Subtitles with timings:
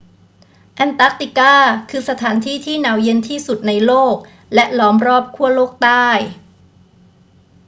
[0.75, 1.53] แอนตาร์กติกา
[1.89, 4.15] คือสถานที่ที่หนาวเย็นที่สุดในโลก
[4.53, 6.09] และล้อมรอบขั้วโลกใต้